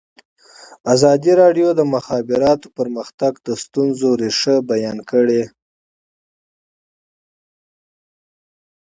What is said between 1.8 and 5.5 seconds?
مخابراتو پرمختګ د ستونزو رېښه بیان کړې.